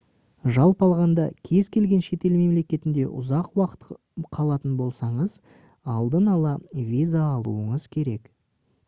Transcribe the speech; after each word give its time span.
жалпы 0.53 0.85
алғанда 0.85 1.25
кез 1.49 1.67
келген 1.75 1.99
шетел 2.05 2.31
мемлекетінде 2.37 3.03
ұзақ 3.19 3.51
уақыт 3.61 3.85
қалатын 4.39 4.79
болсаңыз 4.81 5.37
алдын 5.97 6.33
ала 6.37 6.55
виза 6.95 7.23
алуыңыз 7.29 7.87
керек 7.99 8.35